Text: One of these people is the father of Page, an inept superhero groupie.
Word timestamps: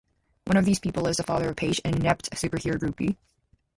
One 0.45 0.57
of 0.57 0.65
these 0.65 0.79
people 0.79 1.05
is 1.05 1.17
the 1.17 1.23
father 1.23 1.47
of 1.49 1.55
Page, 1.55 1.79
an 1.85 1.93
inept 1.93 2.31
superhero 2.31 2.79
groupie. 2.79 3.17